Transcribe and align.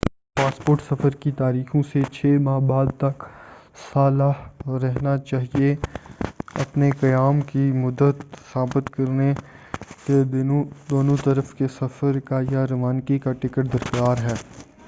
تمہارا 0.03 0.13
پاسپورٹ 0.41 0.81
سفر 0.81 1.15
کی 1.15 1.31
تاریخوں 1.37 1.81
سے 1.83 2.01
6 2.15 2.37
ماہ 2.43 2.59
بعد 2.69 2.87
تک 2.97 3.23
صالح 3.83 4.41
رہنا 4.77 5.17
چاہئے 5.25 5.69
اپنے 6.61 6.89
قیام 7.01 7.41
کی 7.51 7.69
مدت 7.75 8.25
ثابت 8.53 8.89
کرنے 8.93 9.31
کے 10.05 10.23
دونوں 10.89 11.17
طرف 11.23 11.53
کے 11.55 11.67
سفر 11.79 12.19
کا 12.25 12.41
یا 12.49 12.65
روانگی 12.69 13.19
کا 13.19 13.31
ٹکٹ 13.41 13.73
درکار 13.73 14.23
ہے 14.23 14.35